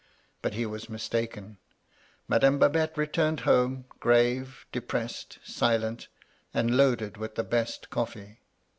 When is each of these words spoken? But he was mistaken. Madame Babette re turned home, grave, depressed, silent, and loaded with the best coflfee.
But 0.41 0.55
he 0.55 0.65
was 0.65 0.89
mistaken. 0.89 1.57
Madame 2.27 2.57
Babette 2.57 2.97
re 2.97 3.05
turned 3.05 3.41
home, 3.41 3.85
grave, 3.99 4.65
depressed, 4.71 5.37
silent, 5.43 6.07
and 6.55 6.75
loaded 6.75 7.17
with 7.17 7.35
the 7.35 7.43
best 7.43 7.91
coflfee. 7.91 8.37